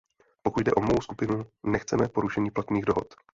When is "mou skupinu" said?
0.81-1.45